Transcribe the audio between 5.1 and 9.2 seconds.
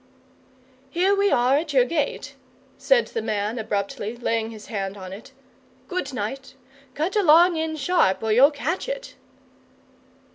it. "Good night. Cut along in sharp, or you'll catch it!"